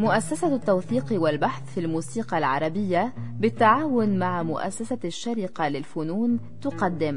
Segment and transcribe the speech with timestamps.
[0.00, 7.16] مؤسسة التوثيق والبحث في الموسيقى العربية بالتعاون مع مؤسسة الشرقة للفنون تقدم.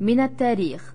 [0.00, 0.94] من التاريخ.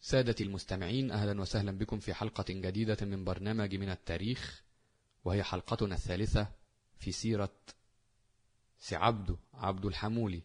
[0.00, 4.62] سادتي المستمعين أهلا وسهلا بكم في حلقة جديدة من برنامج من التاريخ
[5.24, 6.46] وهي حلقتنا الثالثة
[6.98, 7.52] في سيرة
[8.84, 10.42] سي عبده عبده الحمولي.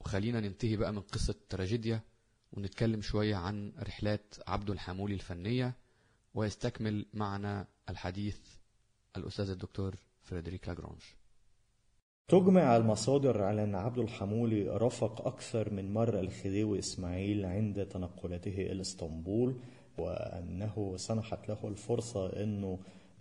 [0.00, 2.00] وخلينا ننتهي بقى من قصة تراجيديا
[2.52, 5.74] ونتكلم شوية عن رحلات عبده الحمولي الفنية
[6.34, 8.38] ويستكمل معنا الحديث
[9.16, 11.00] الأستاذ الدكتور فريدريك لاجرانج
[12.28, 18.80] تجمع المصادر على أن عبد الحمولي رافق أكثر من مرة الخديوي إسماعيل عند تنقلاته إلى
[18.80, 19.60] إسطنبول
[19.98, 22.78] وأنه سنحت له الفرصة أنه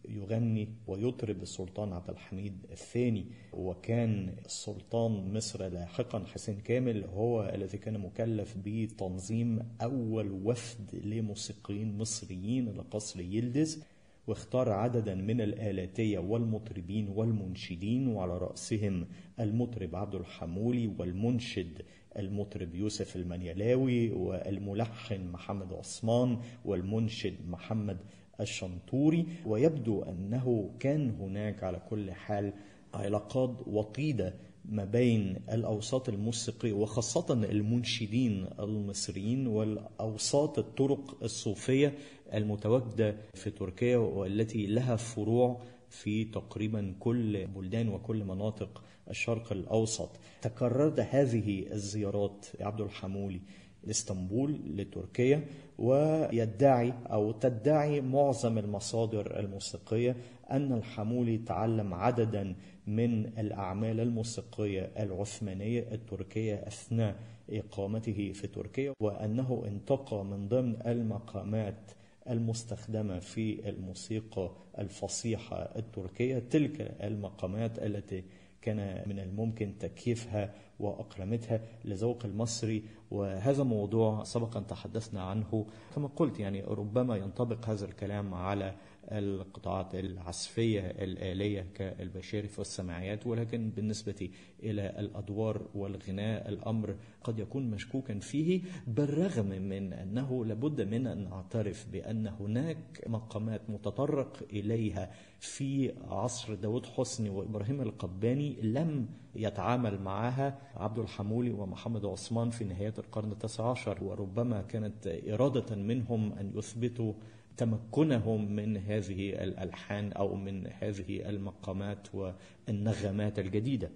[0.09, 7.99] يغني ويطرب السلطان عبد الحميد الثاني وكان السلطان مصر لاحقا حسين كامل هو الذي كان
[7.99, 13.83] مكلف بتنظيم أول وفد لموسيقيين مصريين لقصر يلدز
[14.27, 19.07] واختار عددا من الآلاتية والمطربين والمنشدين وعلى رأسهم
[19.39, 21.81] المطرب عبد الحمولي والمنشد
[22.17, 27.97] المطرب يوسف المنيلاوي والملحن محمد عثمان والمنشد محمد
[28.41, 32.53] الشنطوري ويبدو أنه كان هناك على كل حال
[32.93, 34.33] علاقات وطيدة
[34.65, 41.93] ما بين الأوساط الموسيقية وخاصة المنشدين المصريين والأوساط الطرق الصوفية
[42.33, 50.09] المتواجدة في تركيا والتي لها فروع في تقريبا كل بلدان وكل مناطق الشرق الأوسط.
[50.41, 53.41] تكررت هذه الزيارات عبد الحمولي.
[53.87, 55.43] لإسطنبول لتركيا
[55.77, 60.15] ويدعي أو تدعي معظم المصادر الموسيقية
[60.51, 62.55] أن الحمولي تعلم عددا
[62.87, 67.15] من الأعمال الموسيقية العثمانية التركية أثناء
[67.49, 71.91] إقامته في تركيا وأنه انتقى من ضمن المقامات
[72.29, 78.23] المستخدمة في الموسيقى الفصيحة التركية تلك المقامات التي
[78.67, 85.65] كان من الممكن تكييفها وأقرمتها لذوق المصري وهذا موضوع سبقا تحدثنا عنه.
[85.95, 88.75] كما قلت يعني ربما ينطبق هذا الكلام على
[89.11, 94.29] القطاعات العزفية الآلية كالبشارف والسماعيات ولكن بالنسبة
[94.63, 101.87] إلى الأدوار والغناء الأمر قد يكون مشكوكا فيه بالرغم من أنه لابد من أن نعترف
[101.91, 105.11] بأن هناك مقامات متطرق إليها.
[105.39, 112.93] في عصر داود حسني وإبراهيم القباني لم يتعامل معها عبد الحمولي ومحمد عثمان في نهاية
[112.97, 117.13] القرن التاسع عشر وربما كانت إرادة منهم أن يثبتوا
[117.57, 123.89] تمكنهم من هذه الألحان أو من هذه المقامات والنغمات الجديدة.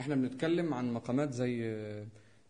[0.00, 1.76] إحنا بنتكلم عن مقامات زي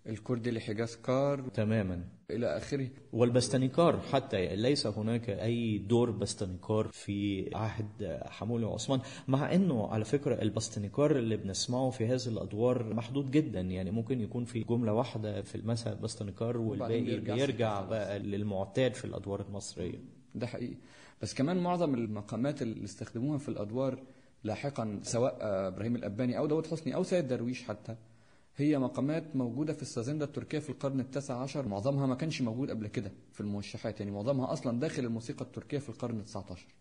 [0.06, 2.04] الكردي لحجازكار تماما.
[2.30, 2.88] إلى آخره.
[3.12, 10.42] والبستنيكار حتى ليس هناك أي دور بستنيكار في عهد حمولي وعثمان مع أنه على فكرة
[10.42, 13.60] البستنيكار اللي بنسمعه في هذه الأدوار محدود جدا.
[13.60, 19.40] يعني ممكن يكون في جملة واحدة في المساء بستنيكار والباقي بيرجع بقى للمعتاد في الأدوار
[19.40, 19.98] المصرية.
[20.34, 20.76] ده حقيقي.
[21.22, 24.02] بس كمان معظم المقامات اللي استخدموها في الأدوار
[24.44, 27.96] لاحقا سواء إبراهيم الأباني أو داود حسني أو سيد درويش حتى
[28.56, 31.68] هي مقامات موجودة في السازندا التركية في القرن التاسع عشر.
[31.68, 35.88] معظمها ما كانش موجود قبل كده في الموشحات يعني معظمها أصلا داخل الموسيقى التركية في
[35.88, 36.74] القرن التسعة عشر.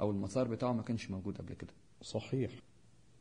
[0.00, 1.70] أو المسار بتاعه ما كانش موجود قبل كده.
[2.02, 2.50] صحيح.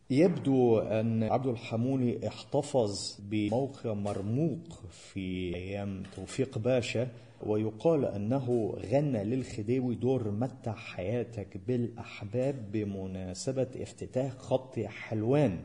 [0.09, 4.59] يبدو أن عبد الحمولي احتفظ بموقع مرموق
[4.91, 7.07] في أيام توفيق باشا
[7.43, 15.59] ويقال أنه غنى للخديوي دور متع حياتك بالأحباب بمناسبة افتتاح خط حلوان.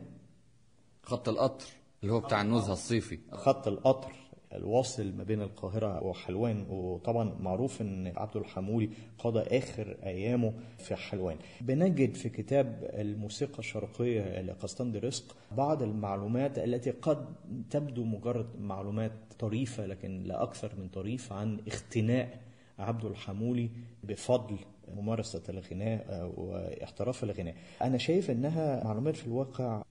[1.03, 1.65] خط القطر
[2.03, 3.19] اللي هو بتاع النزهة الصيفي.
[3.31, 4.11] خط القطر.
[4.57, 8.89] الواصل ما بين القاهرة وحلوان وطبعا معروف إن عبد الحمولي
[9.19, 11.37] قضى آخر أيامه في حلوان.
[11.61, 17.25] بنجد في كتاب الموسيقى الشرقية لقسطندر رزق بعض المعلومات التي قد
[17.69, 22.41] تبدو مجرد معلومات طريفة لكن لا أكثر من طريف عن اختناء
[22.79, 23.69] عبد الحمولي
[24.03, 24.57] بفضل
[24.95, 27.55] ممارسة الغناء واحتراف الغناء.
[27.81, 29.83] أنا شايف أنها معلومات في الواقع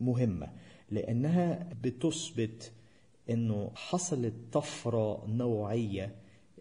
[0.00, 0.48] مهمة
[0.90, 2.72] لأنها بتثبت
[3.30, 6.14] أنه حصلت طفرة نوعية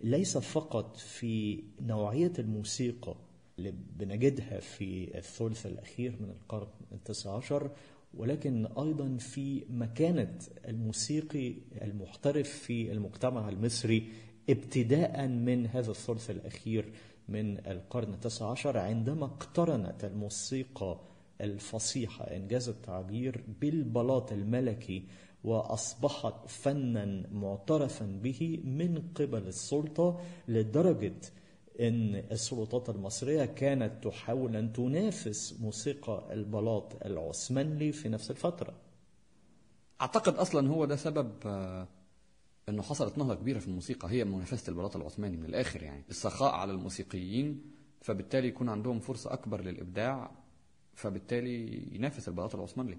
[0.04, 3.16] ليس فقط في نوعية الموسيقى
[3.60, 7.72] اللي بنجدها في الثلث الأخير من القرن التاسع عشر
[8.14, 14.10] ولكن أيضا في مكانة الموسيقي المحترف في المجتمع المصري
[14.50, 16.92] ابتداء من هذا الثلث الأخير
[17.30, 21.00] من القرن التاسع عشر عندما اقترنت الموسيقى
[21.42, 25.04] الفصيحة إنجاز التعبير بالبلاط الملكي
[25.48, 31.16] وأصبحت فنا معترفا به من قبل السلطة لدرجة
[31.80, 38.74] أن السلطات المصرية كانت تحاول أن تنافس موسيقى البلاط العثماني في نفس الفترة.
[40.02, 41.88] أعتقد أصلا هو ده سبب آه،
[42.70, 46.04] إنه حصلت نهضة كبيرة في الموسيقى هي منافسة البلاط العثماني من الآخر يعني.
[46.10, 47.62] السخاء على الموسيقيين
[48.02, 50.32] فبالتالي يكون عندهم فرصة أكبر للإبداع
[50.94, 52.98] فبالتالي ينافس البلاط العثماني.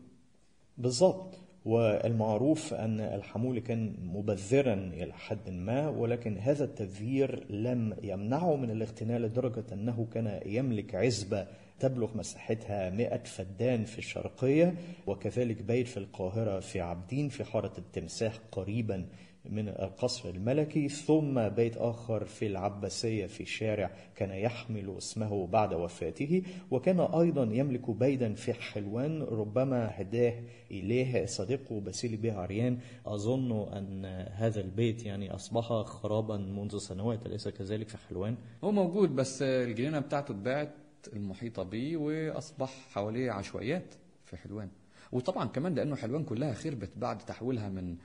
[0.78, 8.70] بالضبط والمعروف أن الحمولي كان مبذرا إلى حد ما ولكن هذا التبذير لم يمنعه من
[8.70, 11.46] الاغتناء لدرجة أنه كان يملك عزبة
[11.80, 14.74] تبلغ مساحتها 100 فدان في الشرقية
[15.06, 19.04] وكذلك بيت في القاهرة في عابدين في حارة التمساح قريبا
[19.48, 26.42] من القصر الملكي ثم بيت آخر في العباسية في شارع كان يحمل اسمه بعد وفاته
[26.70, 30.34] وكان أيضا يملك بيتا في حلوان ربما هداه
[30.70, 37.88] إليه صديقه باسيلي عريان أظن أن هذا البيت يعني أصبح خرابا منذ سنوات أليس كذلك
[37.88, 40.74] في حلوان؟ هو موجود بس الجنينة بتاعته اتباعت
[41.12, 43.94] المحيطة بيه وأصبح حواليه عشوائيات
[44.24, 44.68] في حلوان
[45.12, 47.96] وطبعا كمان لأنه حلوان كلها خربت بعد تحويلها من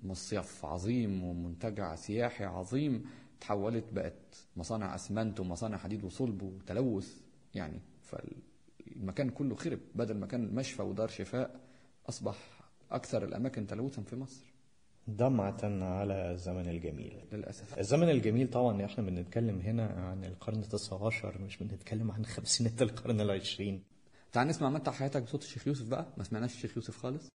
[0.00, 3.04] مصيف عظيم ومنتجع سياحي عظيم.
[3.40, 7.20] تحولت بقت مصانع أسمنت ومصانع حديد وصلب وتلوث
[7.54, 9.78] يعني فالمكان كله خرب.
[9.94, 11.60] بدل ما كان مشفى ودار شفاء
[12.08, 12.36] أصبح
[12.90, 14.44] أكثر الأماكن تلوثا في مصر.
[15.08, 17.24] دمعة على الزمن الجميل.
[17.32, 17.78] للأسف.
[17.78, 23.20] الزمن الجميل طبعا إحنا بنتكلم هنا عن القرن التاسع عشر مش بنتكلم عن خمسينات القرن
[23.20, 23.82] العشرين.
[24.32, 26.06] تعال نسمع متع حياتك بصوت الشيخ يوسف بقى.
[26.16, 27.28] ما سمعناش الشيخ يوسف خالص.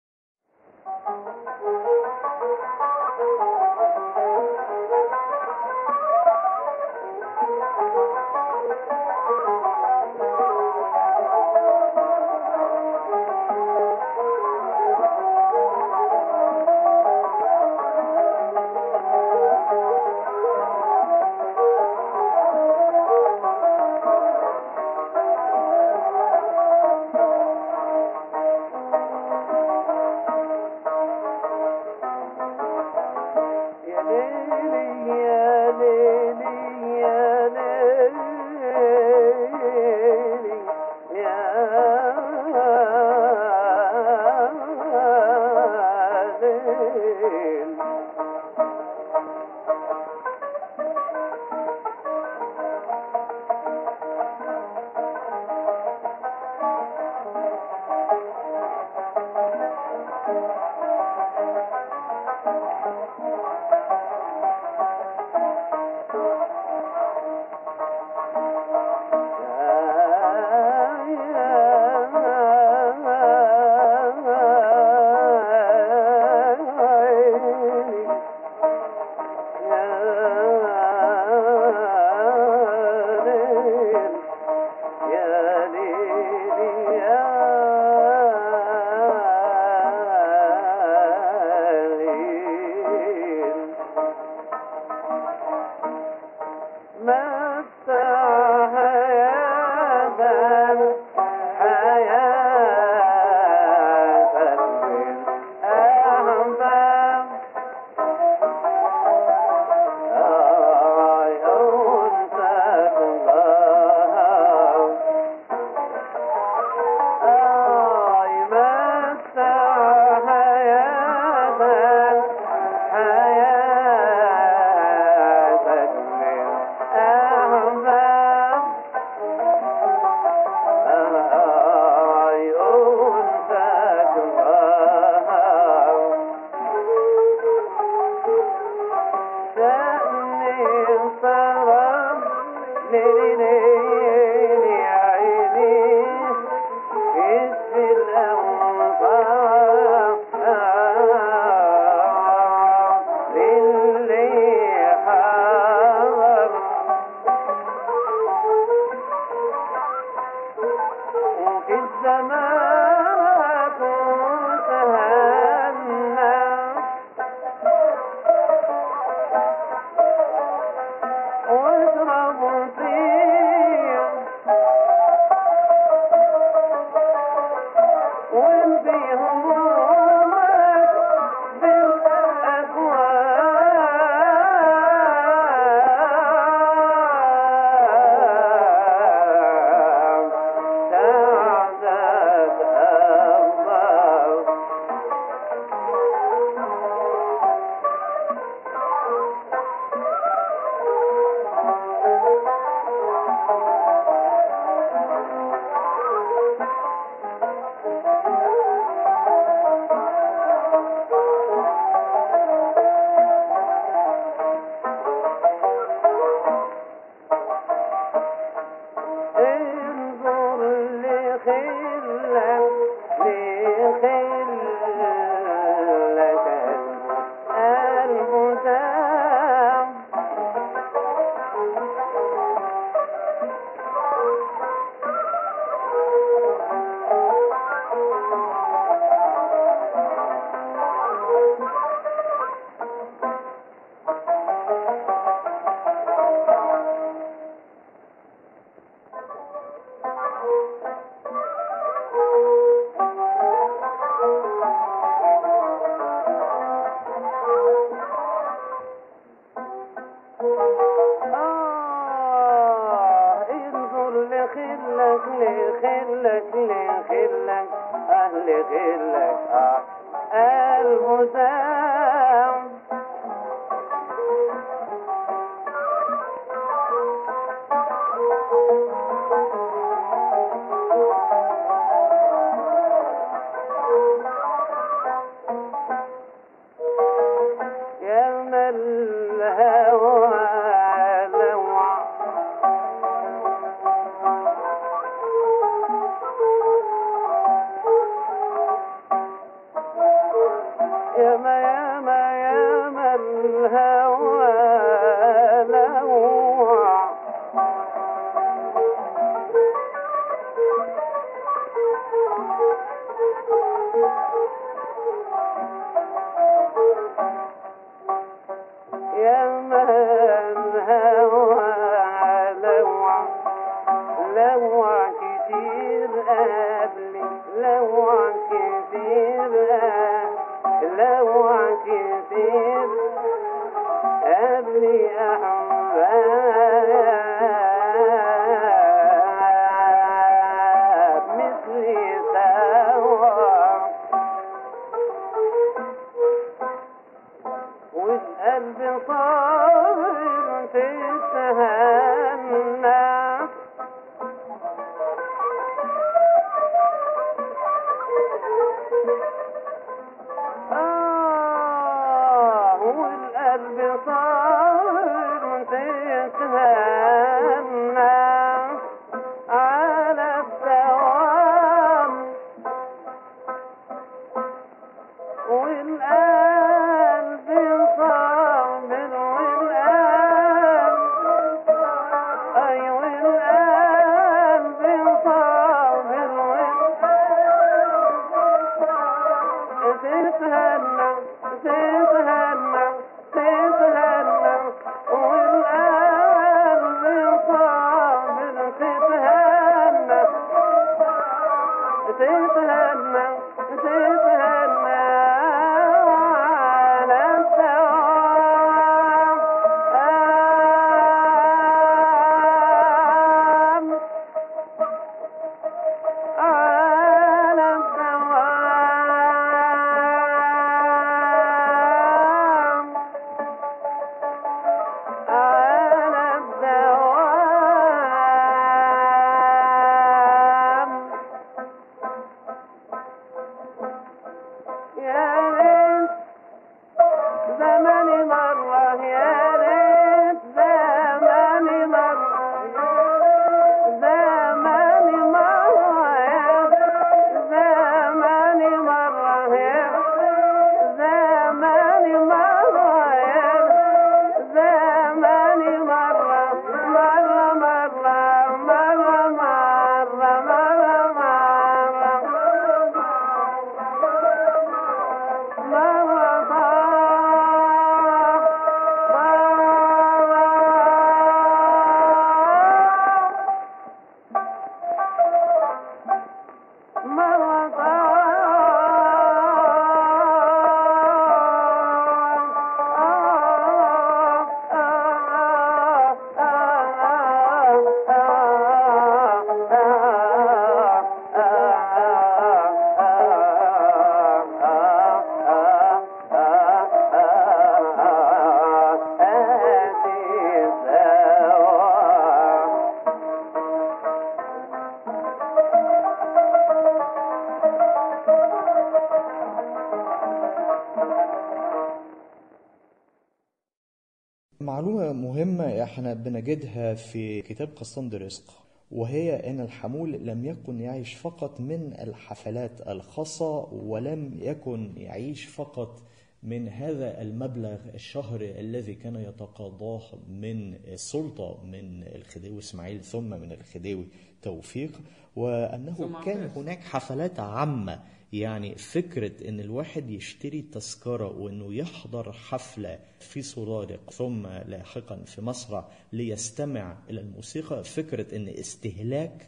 [515.14, 518.44] مهمة إحنا بنجدها في كتاب قسطند رزق
[518.92, 526.02] وهي إن الحمول لم يكن يعيش فقط من الحفلات الخاصة ولم يكن يعيش فقط
[526.44, 534.08] من هذا المبلغ الشهري الذي كان يتقاضاه من السلطة من الخديوي إسماعيل ثم من الخديوي
[534.42, 535.02] توفيق
[535.36, 536.50] وأنه كان.
[536.56, 544.48] هناك حفلات عامة يعني فكرة إن الواحد يشتري تذكرة وإنه يحضر حفلة في سرادق ثم
[544.48, 549.48] لاحقا في مسرح ليستمع إلى الموسيقى فكرة إن استهلاك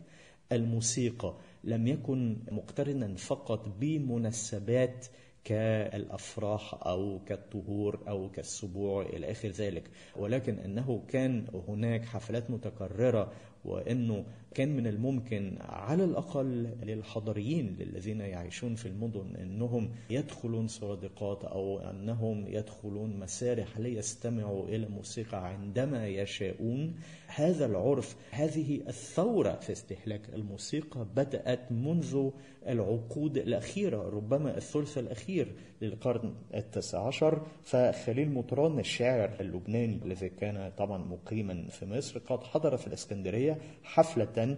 [0.51, 1.33] الموسيقى
[1.63, 5.05] لم يكن مقترنا فقط بمناسبات
[5.43, 9.83] كالأفراح أو كالطهور أو كالسبوع إلى آخر ذلك.
[10.15, 13.31] ولكن أنه كان هناك حفلات متكررة
[13.65, 21.79] وإنه كان من الممكن على الأقل للحضريين الذين يعيشون في المدن إنهم يدخلون سرادقات أو
[21.79, 26.95] أنهم يدخلون مسارح ليستمعوا إلى موسيقى عندما يشاءون.
[27.27, 32.29] هذا العرف هذه الثورة في استهلاك الموسيقى بدأت منذ
[32.67, 35.51] العقود الأخيرة ربما الثلث الأخير
[35.81, 37.41] للقرن التاسع عشر.
[37.63, 43.52] فخليل مطران الشاعر اللبناني الذي كان طبعا مقيما في مصر قد حضر في الإسكندرية
[43.83, 44.57] حفلة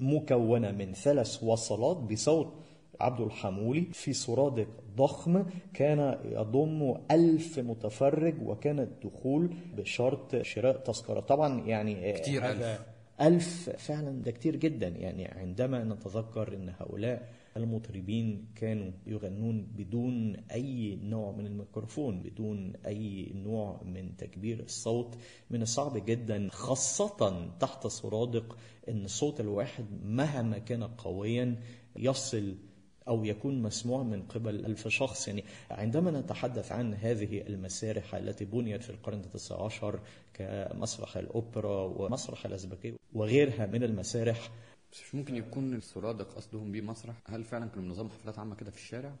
[0.00, 2.52] مكونة من ثلاث وصلات بصوت
[3.00, 4.66] عبد الحمولي في سرادق
[4.96, 12.80] ضخم كان يضم ألف متفرج وكان الدخول بشرط شراء تذكرة طبعا يعني كتير ألف.
[13.20, 20.98] ألف فعلا ده كتير جدا يعني عندما نتذكر أن هؤلاء المطربين كانوا يغنون بدون أي
[21.02, 25.14] نوع من الميكروفون بدون أي نوع من تكبير الصوت.
[25.50, 31.56] من الصعب جدا خاصة تحت سرادق أن الصوت الواحد مهما كان قويا
[31.96, 32.54] يصل
[33.08, 35.28] أو يكون مسموع من قبل ألف شخص.
[35.28, 40.00] يعني عندما نتحدث عن هذه المسارح التي بنيت في القرن التاسع عشر
[40.34, 44.50] كمسرح الأوبرا ومسرح الأزبكية وغيرها من المسارح
[45.02, 48.76] مش ممكن يكون السرادق قصدهم بيه مسرح؟ هل فعلا كانوا نظام حفلات عامة كده في
[48.76, 49.14] الشارع؟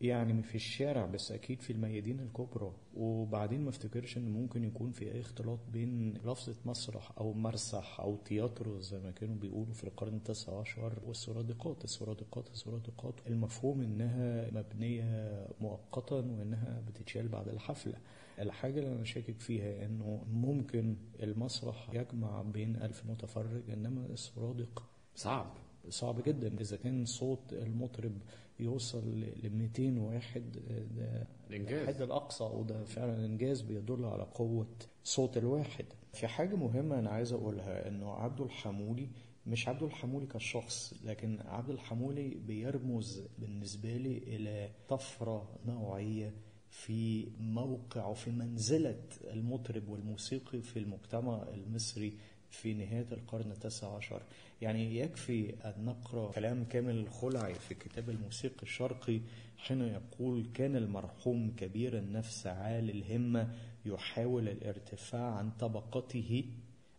[0.00, 2.72] يعني في الشارع بس أكيد في الميادين الكبرى.
[2.94, 8.16] وبعدين ما افتكرش إن ممكن يكون في أي اختلاط بين لفظة مسرح أو مرسح أو
[8.16, 11.84] تياترو زي ما كانوا بيقولوا في القرن التاسع عشر والسرادقات.
[11.84, 17.94] السرادقات السرادقات المفهوم إنها مبنية مؤقتا وإنها بتتشال بعد الحفلة.
[18.40, 24.82] الحاجة اللي أنا شاكك فيها إنه ممكن المسرح يجمع بين ألف متفرج إنما السرادق
[25.14, 25.52] صعب.
[25.88, 26.60] صعب جدا.
[26.60, 28.12] إذا كان صوت المطرب
[28.60, 30.52] يوصل ل 200 واحد
[30.96, 31.26] ده.
[31.50, 34.66] الحد الأقصى وده فعلا إنجاز بيدل على قوة
[35.04, 35.84] صوت الواحد.
[36.12, 39.08] في حاجة مهمة أنا عايز أقولها إنه عبد الحمولي
[39.46, 46.32] مش عبد الحمولي كشخص لكن عبد الحمولي بيرمز بالنسبة لي إلى طفرة نوعية
[46.70, 48.98] في موقع وفي منزلة
[49.32, 52.12] المطرب والموسيقي في المجتمع المصري
[52.50, 54.22] في نهاية القرن التاسع عشر.
[54.62, 59.20] يعني يكفي أن نقرأ كلام كامل الخلعي في كتاب الموسيقى الشرقي
[59.58, 63.54] حين يقول كان المرحوم كبير النفس عال الهمة
[63.86, 66.44] يحاول الارتفاع عن طبقته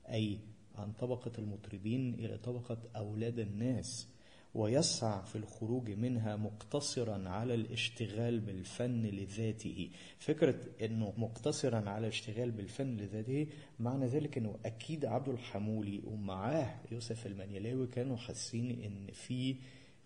[0.09, 0.39] أي
[0.75, 4.07] عن طبقة المطربين إلى طبقة أولاد الناس
[4.55, 9.89] ويسعى في الخروج منها مقتصرا على الاشتغال بالفن لذاته.
[10.19, 13.47] فكرة إنه مقتصرا على الاشتغال بالفن لذاته
[13.79, 19.55] معنى ذلك إنه أكيد عبد الحمولي ومعاه يوسف المنيلاوي كانوا حاسين إن في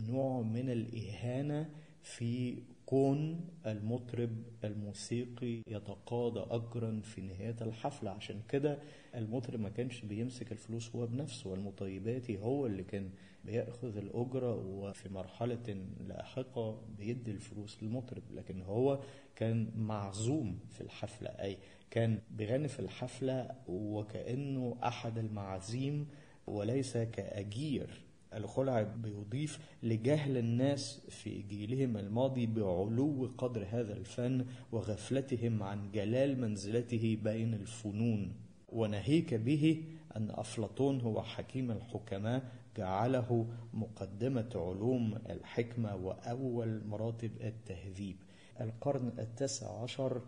[0.00, 1.70] نوع من الإهانة
[2.02, 4.30] في كون المطرب
[4.64, 8.10] الموسيقي يتقاضى اجرا في نهاية الحفلة.
[8.10, 8.78] عشان كده
[9.14, 13.10] المطرب ما كانش بيمسك الفلوس هو بنفسه والمطيباتي هو اللي كان
[13.46, 19.00] بيأخذ الأجرة وفي مرحلة لاحقة بيدي الفلوس للمطرب لكن هو
[19.36, 21.58] كان معزوم في الحفلة أي
[21.90, 26.06] كان بيغني في الحفلة وكأنه أحد المعازيم
[26.46, 28.02] وليس كأجير.
[28.34, 37.18] الخلع بيضيف لجهل الناس في جيلهم الماضي بعلو قدر هذا الفن وغفلتهم عن جلال منزلته
[37.24, 38.32] بين الفنون.
[38.68, 39.84] وناهيك به
[40.16, 42.42] أن أفلاطون هو حكيم الحكماء
[42.76, 48.16] جعله مقدمة علوم الحكمة وأول مراتب التهذيب.
[48.60, 50.22] القرن التاسع عشر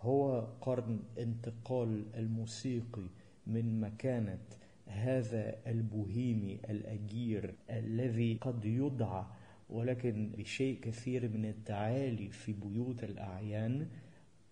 [0.00, 3.06] هو قرن انتقال الموسيقي
[3.46, 4.38] من مكانة
[4.86, 9.24] هذا البوهيمي الأجير الذي قد يدعى
[9.70, 13.88] ولكن بشيء كثير من التعالي في بيوت الأعيان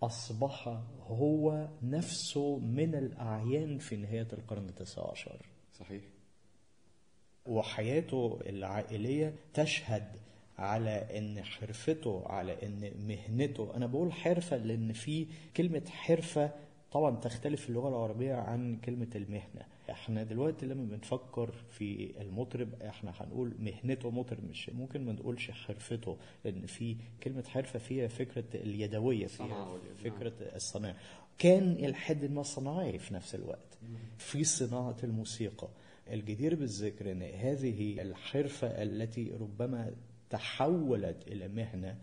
[0.03, 0.67] أصبح
[1.07, 5.45] هو نفسه من الأعيان في نهاية القرن التاسع عشر.
[5.73, 6.03] صحيح.
[7.45, 10.03] وحياته العائلية تشهد
[10.57, 13.75] على إن حرفته على إن مهنته.
[13.75, 16.51] أنا بقول حرفة لأن في كلمة حرفة
[16.91, 19.65] طبعا تختلف اللغة العربية عن كلمة المهنة.
[19.89, 26.17] إحنا دلوقتي لما بنفكر في المطرب إحنا هنقول مهنته مطرب مش ممكن ما نقولش حرفته
[26.45, 30.17] لأن في كلمة حرفة فيها فكرة اليدوية فيها والإبداع.
[30.17, 30.95] فكرة الصناعة.
[31.37, 33.77] كان الحد ما صناعي في نفس الوقت.
[34.17, 35.67] في صناعة الموسيقى.
[36.11, 39.93] الجدير بالذكر إن هذه الحرفة التي ربما
[40.29, 41.97] تحولت إلى مهنة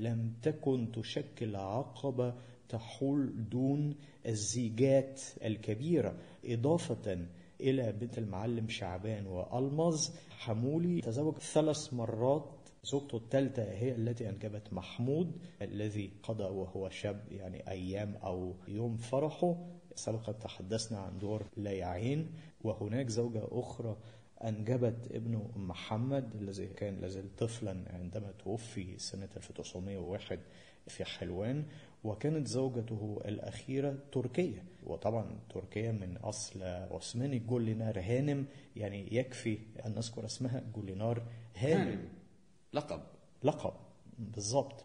[0.00, 2.34] لم تكن تشكل عقبه
[2.68, 3.94] تحول دون
[4.26, 6.18] الزيجات الكبيرة.
[6.44, 7.26] إضافة
[7.60, 12.50] إلى بنت المعلم شعبان والمظ حمولي تزوج ثلاث مرات.
[12.84, 19.56] زوجته الثالثة هي التي أنجبت محمود الذي قضى وهو شاب يعني أيام أو يوم فرحه.
[20.00, 22.32] سبق تحدثنا عن دور ليعين
[22.64, 23.96] وهناك زوجة أخرى
[24.44, 30.38] أنجبت ابنه محمد الذي كان لازال طفلا عندما توفي سنة 1901
[30.86, 31.64] في حلوان
[32.04, 34.64] وكانت زوجته الأخيرة تركية.
[34.86, 41.22] وطبعا تركيا من أصل عثماني جولينار هانم يعني يكفي أن نذكر اسمها جولينار
[41.56, 42.08] هانم
[42.72, 43.00] لقب.
[43.44, 43.72] لقب
[44.18, 44.84] بالضبط.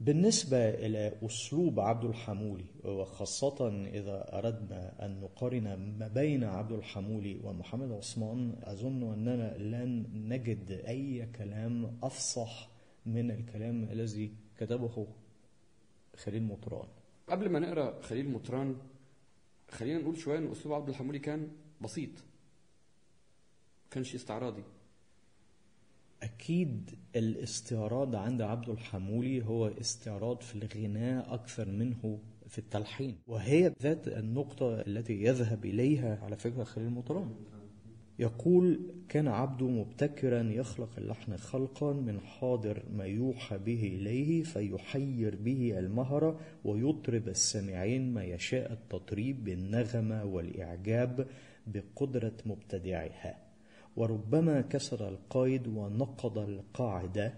[0.00, 7.92] بالنسبة إلى أسلوب عبد الحمولي وخاصة إذا أردنا أن نقارن ما بين عبد الحمولي ومحمد
[7.92, 12.68] عثمان أظن أننا لن نجد أي كلام أفصح
[13.06, 15.06] من الكلام الذي كتبه
[16.16, 16.88] خليل مطران.
[17.28, 18.76] قبل ما نقرأ خليل مطران
[19.70, 21.48] خلينا نقول شوية إن أسلوب عبد الحمولي كان
[21.80, 22.10] بسيط
[23.90, 24.62] كانش استعراضي.
[26.26, 33.16] أكيد الاستعراض عند عبد الحمولي هو استعراض في الغناء أكثر منه في التلحين.
[33.26, 37.30] وهي ذات النقطة التي يذهب إليها على فكرة خليل مطران
[38.18, 45.78] يقول كان عبده مبتكرا يخلق اللحن خلقا من حاضر ما يوحى به إليه فيحير به
[45.78, 51.26] المهرة ويطرب السامعين ما يشاء التطريب بالنغمة والإعجاب
[51.66, 53.45] بقدرة مبتدعها.
[53.96, 57.34] وربما كسر القيد ونقض القاعدة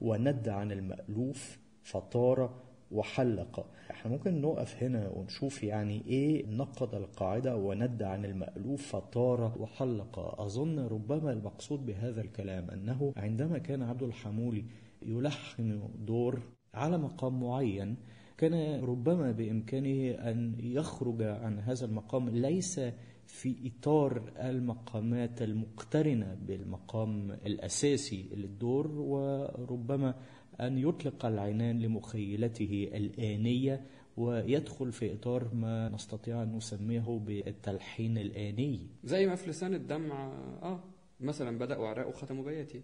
[0.00, 2.50] وند عن المألوف فطار
[2.90, 3.66] وحلق.
[3.90, 10.40] إحنا ممكن نقف هنا ونشوف يعني إيه نقض القاعدة وند عن المألوف فطار وحلق.
[10.40, 14.64] أظن ربما المقصود بهذا الكلام أنه عندما كان عبد الحمولي
[15.02, 16.40] يلحن دور
[16.74, 17.96] على مقام معين
[18.38, 22.28] كان ربما بإمكانه أن يخرج عن هذا المقام.
[22.28, 22.80] ليس
[23.26, 30.14] في إطار المقامات المقترنة بالمقام الأساسي للدور وربما
[30.60, 33.86] أن يطلق العنان لمخيلته الآنية
[34.16, 38.86] ويدخل في إطار ما نستطيع أن نسميه بالتلحين الآني.
[39.04, 40.24] زي ما في لسان الدمع
[40.62, 40.80] آه
[41.20, 42.80] مثلا بدأوا عراء وختموا بياتي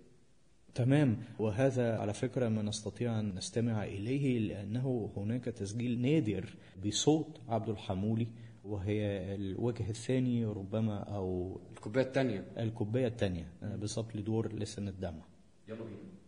[0.75, 1.17] تمام.
[1.39, 6.55] وهذا على فكرة ما نستطيع أن نستمع إليه لأنه هناك تسجيل نادر
[6.87, 8.27] بصوت عبد الحمولي
[8.65, 15.23] وهي الوجه الثاني ربما أو الكوباية الثانية الكوباية الثانية بالظبط لدور لسان الدمع
[15.69, 16.22] يلا بينا.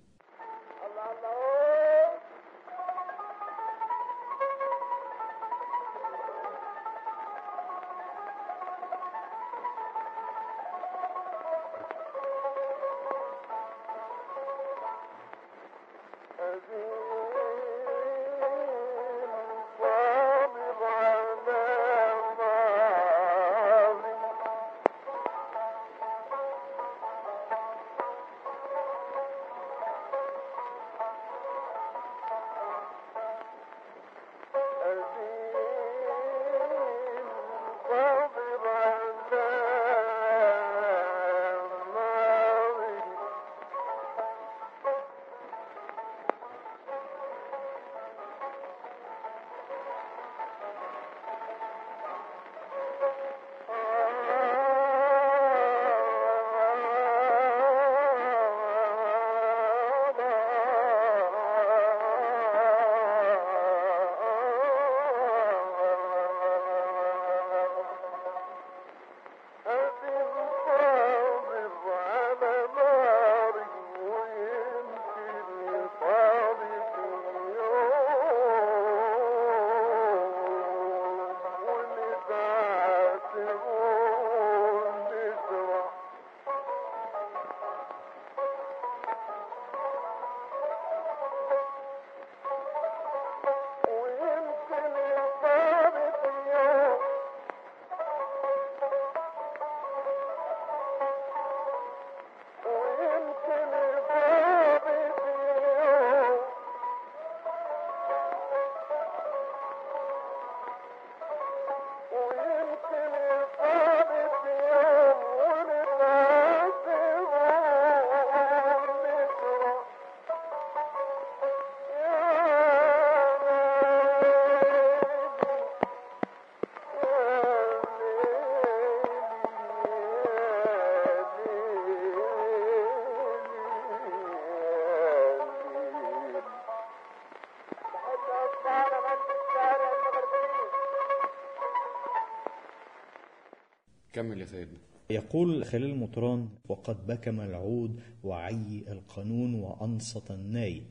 [144.45, 144.79] يا سيدنا.
[145.11, 150.83] يقول خليل المطران وقد بكم العود وعي القانون وأنصت الناي.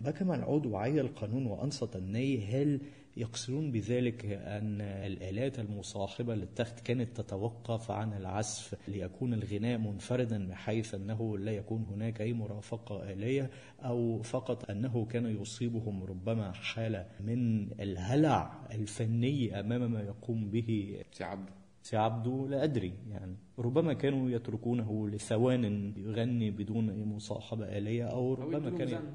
[0.00, 2.80] بكم العود وعي القانون وأنصت الناي هل
[3.16, 11.38] يقصدون بذلك أن الآلات المصاحبة للتخت كانت تتوقف عن العزف ليكون الغناء منفردا بحيث أنه
[11.38, 18.66] لا يكون هناك أي مرافقة آلية أو فقط أنه كان يصيبهم ربما حالة من الهلع
[18.72, 25.08] الفني أمام ما يقوم به؟ سي عبده سي عبده لا أدري يعني ربما كانوا يتركونه
[25.08, 29.14] لثوان يغني بدون أي مصاحبة آلية أو ربما كان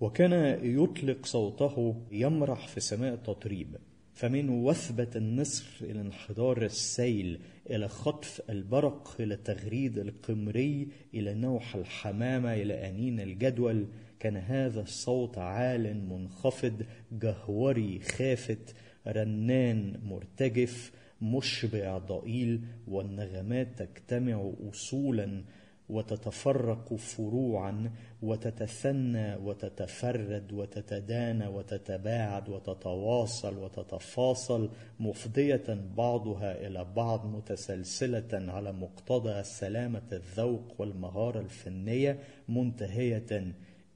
[0.00, 3.76] وكان يطلق صوته يمرح في سماء التطريب.
[4.12, 12.54] فمن وثبة النسر إلى انحدار السيل إلى خطف البرق إلى تغريد القمري إلى نوح الحمامة
[12.54, 13.86] إلى أنين الجدول
[14.20, 18.74] كان هذا الصوت عال منخفض جهوري خافت
[19.06, 25.44] رنان مرتجف مشبع ضئيل والنغمات تجتمع أصولا
[25.88, 27.90] وتتفرق فروعا
[28.22, 35.64] وتتثنى وتتفرد وتتدانى وتتباعد وتتواصل وتتفاصل مفضية
[35.96, 43.54] بعضها إلى بعض متسلسلة على مقتضى سلامة الذوق والمهارة الفنية منتهية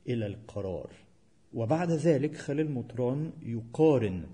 [0.09, 0.91] إلى القرار.
[1.55, 4.27] وبعد ذلك خليل مطران يقارن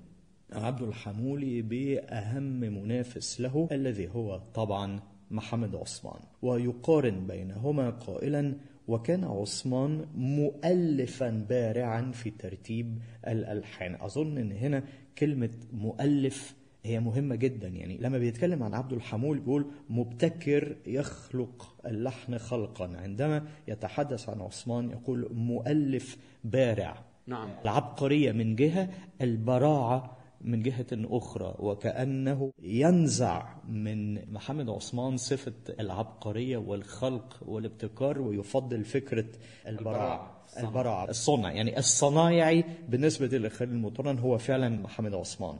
[0.57, 6.21] عبد الحمولي بأهم منافس له الذي هو طبعا محمد عثمان.
[6.43, 8.55] ويقارن بينهما قائلا
[8.89, 13.97] وكان عثمان مؤلفا بارعا في ترتيب الألحان.
[14.01, 14.83] أظن أن هنا
[15.19, 17.69] كلمة مؤلف هي مهمة جدا.
[17.69, 22.97] يعني لما بيتكلم عن عبد الحمول بيقول مبتكر يخلق اللحن خلقا.
[22.97, 27.05] عندما يتحدث عن عثمان يقول مؤلف بارع.
[27.27, 27.49] نعم.
[27.65, 28.89] العبقرية من جهة
[29.21, 39.27] البراعة من جهة أخرى وكأنه ينزع من محمد عثمان صفة العبقرية والخلق والابتكار ويفضل فكرة
[39.67, 41.11] البراعة البراعة.
[41.11, 45.59] الصنع يعني الصنايعي بالنسبة لخالد المطران هو فعلا محمد عثمان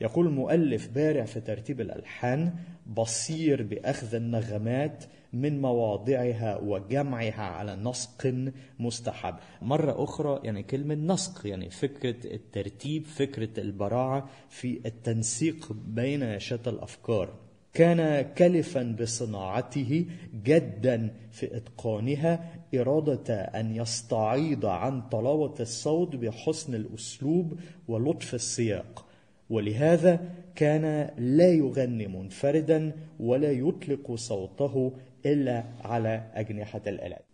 [0.00, 2.54] يقول المؤلف بارع في ترتيب الألحان
[2.86, 9.34] بصير بأخذ النغمات من مواضعها وجمعها على نسق مستحب.
[9.62, 17.34] مرة أخرى يعني كلمة نسق يعني فكرة الترتيب فكرة البراعة في التنسيق بين شتى الأفكار.
[17.72, 20.06] كان كلفا بصناعته
[20.44, 27.58] جدا في إتقانها إرادة أن يستعيض عن طلاوه الصوت بحسن الأسلوب
[27.88, 29.07] ولطف السياق.
[29.50, 34.92] ولهذا كان لا يغني منفردا ولا يطلق صوته
[35.26, 37.24] إلا على أجنحة الالات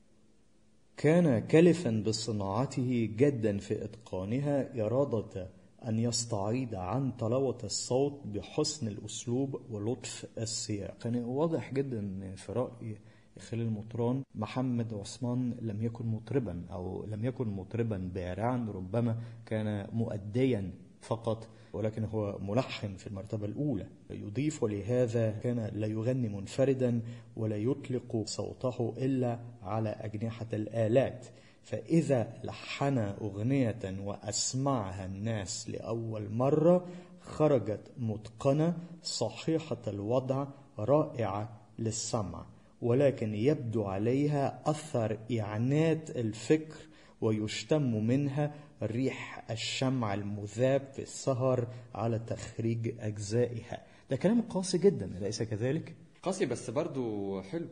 [0.96, 5.48] كان كلفا بصناعته جدا في إتقانها إرادة
[5.88, 10.96] أن يستعيض عن طلاوه الصوت بحسن الأسلوب ولطف السياق.
[11.04, 12.96] يعني واضح جدا في رأي
[13.38, 20.70] خليل مطران محمد عثمان لم يكن مطربا أو لم يكن مطربا بارعا ربما كان مؤديا
[21.04, 23.86] فقط ولكن هو ملحن في المرتبة الأولى.
[24.10, 27.00] يضيف ولهذا كان لا يغني منفردا
[27.36, 31.26] ولا يطلق صوته إلا على أجنحة الآلات.
[31.62, 36.86] فإذا لحن أغنية وأسمعها الناس لأول مرة
[37.20, 40.46] خرجت متقنة صحيحة الوضع
[40.78, 42.46] رائعة للسمع.
[42.82, 46.76] ولكن يبدو عليها أثر إعنات الفكر
[47.20, 48.54] ويشتم منها
[48.86, 53.82] ريح الشمع المذاب في السهر على تخريج أجزائها.
[54.10, 57.68] ده كلام قاسي جدا أليس كذلك؟ قاسي بس برضو حلو.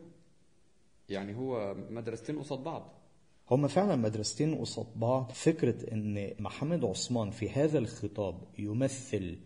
[1.09, 2.93] يعني هو مدرستين قصاد بعض.
[3.51, 5.31] هما فعلا مدرستين قصاد بعض.
[5.31, 9.37] فكرة إن محمد عثمان في هذا الخطاب يمثل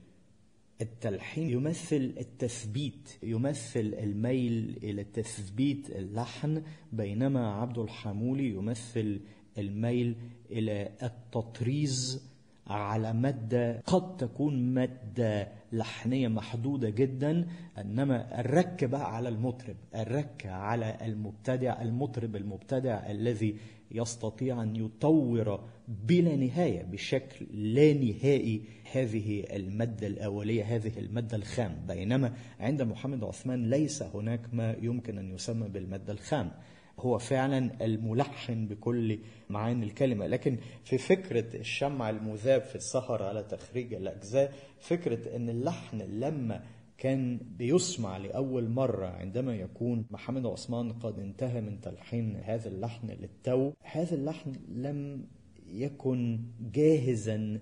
[0.82, 9.20] التلحين يمثل التثبيت يمثل الميل إلى تثبيت اللحن بينما عبد الحمولي يمثل
[9.58, 10.16] الميل
[10.52, 12.28] إلى التطريز
[12.68, 20.98] على مادة قد تكون مادة لحنية محدودة جدا إنما الرك بقى على المطرب الرك على
[21.02, 23.56] المبتدع المطرب المبتدع الذي
[23.92, 28.62] يستطيع أن يطور بلا نهاية بشكل لا نهائي
[28.94, 31.76] هذه المادة الأولية هذه المادة الخام.
[31.88, 36.52] بينما عند محمد عثمان ليس هناك ما يمكن أن يسمى بالمادة الخام.
[37.00, 40.28] هو فعلا الملحن بكل معاني الكلمة.
[40.28, 46.64] لكن في فكرة الشمع المذاب في السهر على تخريج الأجزاء فكرة أن اللحن لما
[46.98, 53.72] كان بيسمع لأول مرة عندما يكون محمد عثمان قد انتهى من تلحين هذا اللحن للتو
[53.82, 55.28] هذا اللحن لم
[55.68, 56.40] يكن
[56.74, 57.60] جاهزا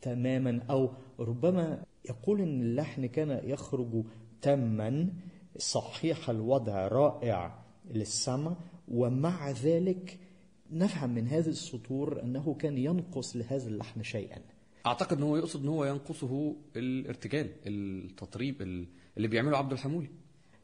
[0.00, 4.04] تماما أو ربما يقول أن اللحن كان يخرج
[4.42, 5.08] تاما
[5.56, 7.67] صحيح الوضع رائع.
[7.94, 8.56] للسمع
[8.88, 10.18] ومع ذلك
[10.70, 14.38] نفهم من هذه السطور أنه كان ينقص لهذا اللحن شيئا.
[14.86, 18.62] أعتقد إن هو يقصد إن هو ينقصه الارتجال التطريب
[19.16, 20.08] اللي بيعمله عبد الحمولي.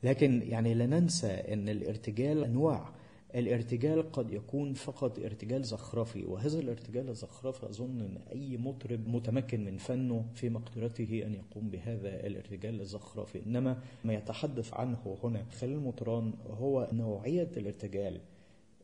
[0.02, 2.94] لكن يعني لا ننسى أن الارتجال أنواع.
[3.34, 9.76] الارتجال قد يكون فقط ارتجال زخرفي وهذا الارتجال الزخرفي أظن أن أي مطرب متمكن من
[9.76, 13.46] فنه في مقدرته أن يقوم بهذا الارتجال الزخرفي.
[13.46, 18.20] إنما ما يتحدث عنه هنا خليل مطران هو نوعية الارتجال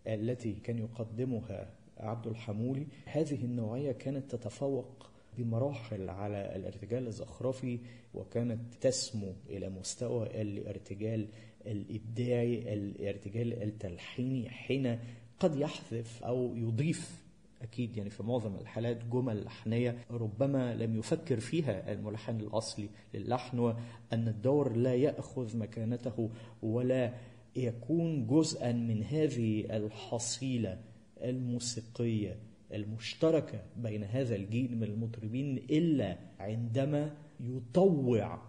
[0.07, 2.87] التي كان يقدمها عبد الحمولي.
[3.05, 7.79] هذه النوعية كانت تتفوق بمراحل على الارتجال الزخرفي
[8.15, 11.29] وكانت تسمو إلى مستوى الارتجال
[11.67, 14.99] الإبداعي الارتجال التلحيني حين
[15.41, 17.21] قد يحذف أو يضيف
[17.63, 24.29] أكيد يعني في معظم الحالات جمل لحنية ربما لم يفكر فيها الملحن الأصلي للحن وأن
[24.29, 26.31] الدور لا يأخذ مكانته
[26.63, 27.15] ولا
[27.57, 30.81] يكون جزءا من هذه الحصيلة
[31.23, 32.37] الموسيقية
[32.73, 38.43] المشتركة بين هذا الجيل من المطربين إلا عندما يطوع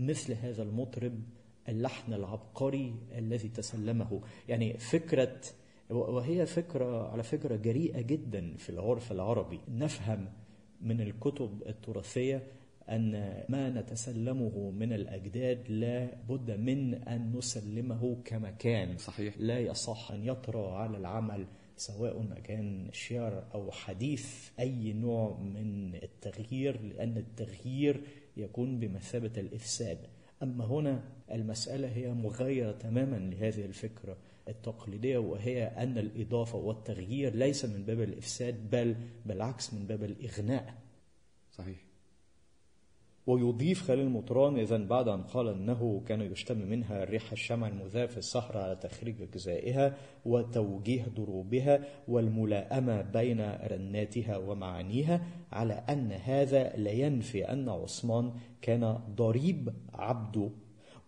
[0.00, 1.20] مثل هذا المطرب
[1.68, 4.20] اللحن العبقري الذي تسلمه.
[4.48, 5.40] يعني فكرة
[5.90, 9.60] وهي فكرة على فكرة جريئة جدا في العرف العربي.
[9.68, 10.28] نفهم
[10.80, 12.42] من الكتب التراثية
[12.88, 13.12] أن
[13.48, 19.34] ما نتسلمه من الأجداد لا بد من أن نسلمه كما كان صحيح.
[19.38, 21.46] لا يصح أن يطرأ على العمل
[21.76, 28.00] سواء كان شعر أو حديث أي نوع من التغيير لأن التغيير
[28.36, 29.98] يكون بمثابة الإفساد.
[30.42, 34.16] أما هنا المسألة هي مغايرة تماما لهذه الفكرة
[34.48, 38.94] التقليدية وهي أن الإضافة والتغيير ليس من باب الإفساد بل
[39.26, 40.74] بالعكس من باب الإغناء.
[41.50, 41.89] صحيح.
[43.26, 48.16] ويضيف خليل مطران إذا بعد أن قال أنه كان يشتم منها ريح الشمع المذاب في
[48.16, 57.44] الصحراء على تخريج أجزائها وتوجيه ضروبها والملائمة بين رناتها ومعانيها على أن هذا لا ينفي
[57.44, 60.50] أن عثمان كان ضريب عبده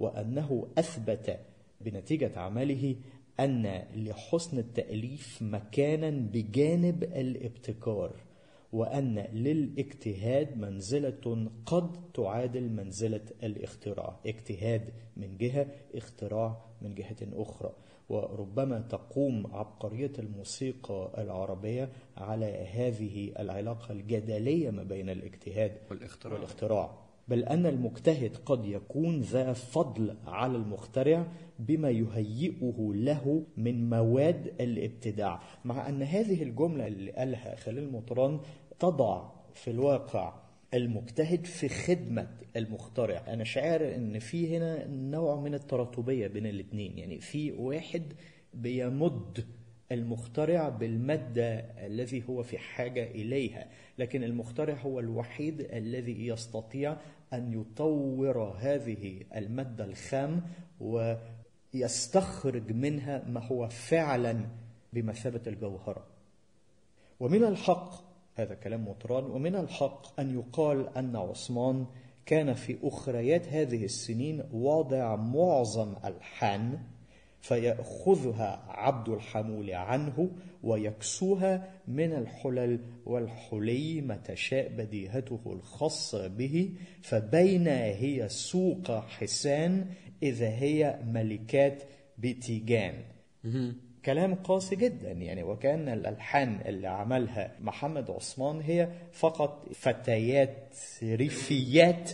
[0.01, 1.39] وأنه أثبت
[1.81, 2.97] بنتيجة عمله
[3.41, 8.13] أن لحسن التأليف مكانا بجانب الابتكار.
[8.73, 14.21] وأن للاجتهاد منزلة قد تعادل منزلة الاختراع.
[14.27, 17.73] اجتهاد من جهة اختراع من جهة أخرى.
[18.09, 26.35] وربما تقوم عبقرية الموسيقى العربية على هذه العلاقة الجدلية ما بين الاجتهاد والاختراع.
[26.35, 27.02] والاختراع.
[27.29, 31.27] بل أن المجتهد قد يكون ذا فضل على المخترع
[31.59, 38.41] بما يهيئه له من مواد الابتداع مع أن هذه الجملة اللي قالها خليل مطران
[38.79, 40.35] تضع في الواقع
[40.75, 43.25] المجتهد في خدمة المخترع.
[43.29, 48.03] أنا شاعر أن في هنا نوع من التراتبية بين الاثنين يعني في واحد
[48.55, 49.45] بيمد
[49.93, 53.67] المخترع بالمادة الذي هو في حاجة إليها
[53.99, 56.97] لكن المخترع هو الوحيد الذي يستطيع
[57.33, 60.43] أن يطور هذه المادة الخام
[60.81, 64.47] ويستخرج منها ما هو فعلا
[64.93, 66.07] بمثابة الجوهرة.
[67.21, 71.87] ومن الحق هذا كلام مطران ومن الحق أن يقال أن عثمان
[72.27, 76.79] كان في أخريات هذه السنين واضع معظم ألحان
[77.43, 80.31] فيأخذها عبد الحمول عنه
[80.63, 86.71] ويكسوها من الحلل والحلي ما تشاء بديهته الخاصة به
[87.03, 89.87] فبين هي سوق حسان
[90.23, 91.83] إذا هي ملكات
[92.19, 92.95] بتيجان.
[94.05, 102.11] كلام قاسي جدا يعني وكأن الألحان اللي عملها محمد عثمان هي فقط فتيات ريفيات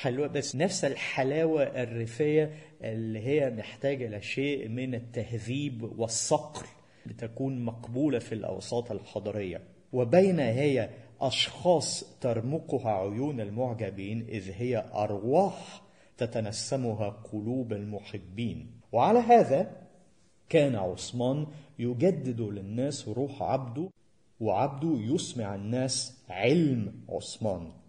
[0.00, 6.66] حلوة بس نفس الحلاوة الريفية اللي هي محتاجة لشيء من التهذيب والصقل
[7.06, 9.60] لتكون مقبولة في الأوساط الحضرية.
[9.92, 10.90] وبين هي
[11.20, 15.82] أشخاص ترمقها عيون المعجبين إذ هي أرواح
[16.16, 18.80] تتنسمها قلوب المحبين.
[18.92, 19.70] وعلى هذا
[20.48, 21.46] كان عثمان
[21.78, 23.88] يجدد للناس روح عبده
[24.40, 27.81] وعبده يسمع الناس علم عثمان.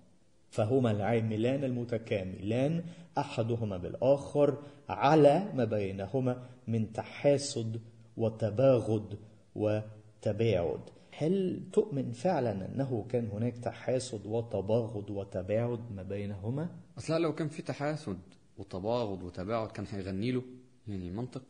[0.54, 2.84] فهما العاملان المتكاملان
[3.18, 4.58] أحدهما بالآخر
[4.90, 7.82] على ما بينهما من تحاسد
[8.18, 9.18] وتباغض
[9.56, 10.80] وتباعد.
[11.18, 17.62] هل تؤمن فعلا أنه كان هناك تحاسد وتباغض وتباعد ما بينهما؟ أصلا لو كان في
[17.62, 18.20] تحاسد
[18.58, 20.44] وتباغض وتباعد كان هيغني له
[20.88, 21.44] يعني منطق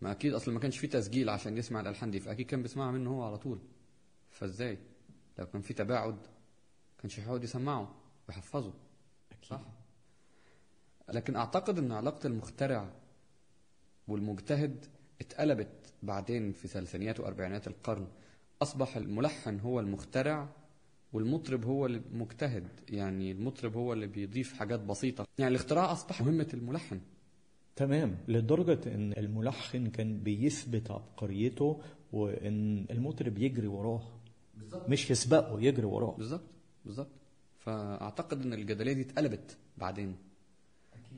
[0.00, 3.10] ما أكيد أصلا ما كانش في تسجيل عشان يسمع الألحان دي فأكيد كان بيسمعها منه
[3.10, 3.58] هو على طول.
[4.30, 4.78] فإزاي؟
[5.38, 6.16] لو كان في تباعد
[6.98, 8.05] كانش هيقعد يسمعه.
[8.28, 8.72] ويحفظه
[9.32, 9.44] أكيد.
[9.44, 9.60] صح؟
[11.12, 12.90] لكن أعتقد إن علاقة المخترع
[14.08, 14.86] والمجتهد
[15.20, 18.06] اتقلبت بعدين في ثلاثينيات واربعينات القرن.
[18.62, 20.48] أصبح الملحن هو المخترع
[21.12, 25.26] والمطرب هو المجتهد يعني المطرب هو اللي بيضيف حاجات بسيطة.
[25.38, 27.00] يعني الاختراع أصبح مهمة الملحن.
[27.76, 28.16] تمام.
[28.28, 31.80] لدرجة إن الملحن كان بيثبت عبقريته
[32.12, 34.02] وإن المطرب يجري وراه.
[34.54, 34.88] بالزبط.
[34.88, 36.14] مش يسبقه يجري وراه.
[36.18, 36.44] بالظبط
[36.84, 37.08] بالظبط.
[37.66, 40.16] فأعتقد إن الجدلية دي اتقلبت بعدين.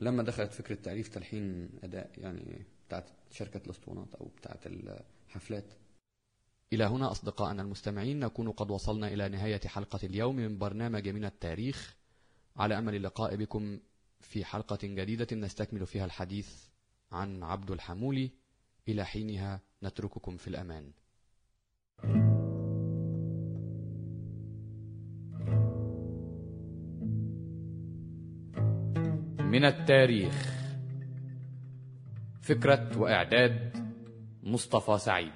[0.01, 5.73] لما دخلت فكرة تعريف تلحين أداء يعني بتاعت شركة الأسطوانات أو بتاعت الحفلات.
[6.73, 11.95] إلى هنا أصدقائنا المستمعين نكون قد وصلنا إلى نهاية حلقة اليوم من برنامج من التاريخ.
[12.57, 13.79] على أمل اللقاء بكم
[14.21, 16.65] في حلقة جديدة نستكمل فيها الحديث
[17.11, 18.31] عن عبد الحمولي.
[18.87, 20.91] إلى حينها نترككم في الأمان.
[29.49, 30.33] من التاريخ.
[32.41, 33.77] فكرة وإعداد
[34.43, 35.31] مصطفى سعيد.